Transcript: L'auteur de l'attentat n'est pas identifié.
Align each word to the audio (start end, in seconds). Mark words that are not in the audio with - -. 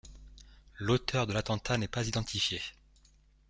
L'auteur 0.79 1.27
de 1.27 1.33
l'attentat 1.33 1.77
n'est 1.77 1.87
pas 1.87 2.07
identifié. 2.07 2.59